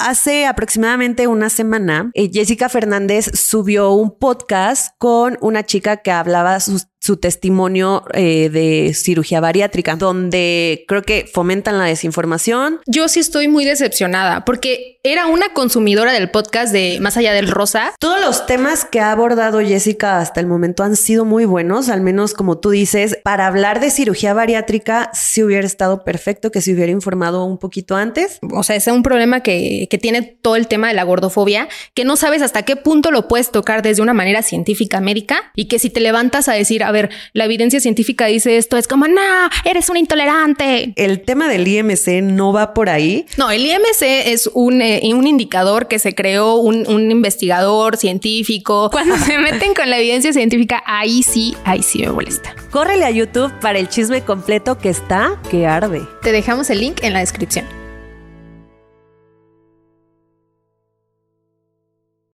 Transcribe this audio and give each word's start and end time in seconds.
hace 0.00 0.46
aproximadamente 0.46 1.26
una 1.26 1.50
semana, 1.50 2.10
eh, 2.14 2.30
Jessica 2.32 2.68
Fernández 2.68 3.30
subió 3.34 3.92
un 3.92 4.18
podcast 4.18 4.94
con 4.98 5.38
una 5.40 5.64
chica 5.64 5.98
que 5.98 6.10
hablaba 6.10 6.58
sus 6.60 6.89
su 7.00 7.16
testimonio 7.16 8.04
eh, 8.12 8.50
de 8.50 8.92
cirugía 8.94 9.40
bariátrica, 9.40 9.96
donde 9.96 10.84
creo 10.86 11.02
que 11.02 11.28
fomentan 11.32 11.78
la 11.78 11.86
desinformación. 11.86 12.80
Yo 12.86 13.08
sí 13.08 13.20
estoy 13.20 13.48
muy 13.48 13.64
decepcionada 13.64 14.44
porque 14.44 14.98
era 15.02 15.26
una 15.26 15.48
consumidora 15.54 16.12
del 16.12 16.30
podcast 16.30 16.72
de 16.72 16.98
Más 17.00 17.16
allá 17.16 17.32
del 17.32 17.48
rosa. 17.48 17.94
Todos 17.98 18.20
los 18.20 18.44
temas 18.44 18.84
que 18.84 19.00
ha 19.00 19.12
abordado 19.12 19.60
Jessica 19.60 20.18
hasta 20.18 20.40
el 20.40 20.46
momento 20.46 20.82
han 20.82 20.94
sido 20.94 21.24
muy 21.24 21.46
buenos, 21.46 21.88
al 21.88 22.02
menos 22.02 22.34
como 22.34 22.58
tú 22.58 22.70
dices, 22.70 23.18
para 23.24 23.46
hablar 23.46 23.80
de 23.80 23.90
cirugía 23.90 24.34
bariátrica 24.34 25.10
sí 25.14 25.42
hubiera 25.42 25.66
estado 25.66 26.04
perfecto 26.04 26.50
que 26.50 26.60
se 26.60 26.74
hubiera 26.74 26.92
informado 26.92 27.44
un 27.44 27.58
poquito 27.58 27.96
antes. 27.96 28.38
O 28.52 28.62
sea, 28.62 28.76
es 28.76 28.86
un 28.88 29.02
problema 29.02 29.40
que, 29.40 29.88
que 29.90 29.96
tiene 29.96 30.20
todo 30.20 30.56
el 30.56 30.66
tema 30.68 30.88
de 30.88 30.94
la 30.94 31.04
gordofobia, 31.04 31.68
que 31.94 32.04
no 32.04 32.16
sabes 32.16 32.42
hasta 32.42 32.62
qué 32.64 32.76
punto 32.76 33.10
lo 33.10 33.26
puedes 33.26 33.50
tocar 33.50 33.82
desde 33.82 34.02
una 34.02 34.12
manera 34.12 34.42
científica 34.42 35.00
médica 35.00 35.50
y 35.54 35.68
que 35.68 35.78
si 35.78 35.88
te 35.88 36.00
levantas 36.00 36.48
a 36.48 36.52
decir, 36.52 36.84
a 36.90 36.92
ver, 36.92 37.10
la 37.32 37.44
evidencia 37.44 37.80
científica 37.80 38.26
dice 38.26 38.56
esto, 38.56 38.76
es 38.76 38.86
como, 38.86 39.08
no, 39.08 39.20
eres 39.64 39.88
un 39.88 39.96
intolerante. 39.96 40.92
El 40.96 41.22
tema 41.22 41.48
del 41.48 41.66
IMC 41.66 42.22
no 42.22 42.52
va 42.52 42.74
por 42.74 42.90
ahí. 42.90 43.26
No, 43.36 43.50
el 43.50 43.64
IMC 43.64 44.02
es 44.02 44.50
un, 44.52 44.82
eh, 44.82 45.00
un 45.14 45.26
indicador 45.26 45.88
que 45.88 45.98
se 45.98 46.14
creó 46.14 46.56
un, 46.56 46.86
un 46.88 47.10
investigador 47.10 47.96
científico. 47.96 48.90
Cuando 48.92 49.16
se 49.16 49.38
meten 49.38 49.74
con 49.74 49.88
la 49.88 49.98
evidencia 49.98 50.32
científica, 50.32 50.82
ahí 50.86 51.22
sí, 51.22 51.54
ahí 51.64 51.82
sí 51.82 52.00
me 52.00 52.10
molesta. 52.10 52.54
Córrele 52.70 53.04
a 53.04 53.10
YouTube 53.10 53.52
para 53.60 53.78
el 53.78 53.88
chisme 53.88 54.22
completo 54.22 54.78
que 54.78 54.90
está 54.90 55.40
que 55.50 55.66
arde. 55.66 56.02
Te 56.22 56.32
dejamos 56.32 56.70
el 56.70 56.80
link 56.80 57.02
en 57.02 57.14
la 57.14 57.20
descripción. 57.20 57.79